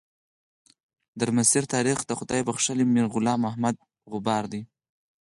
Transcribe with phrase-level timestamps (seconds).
[1.19, 3.75] درمسیر تاریخ د خدای بخښلي میر غلام محمد
[4.11, 4.61] غبار دی.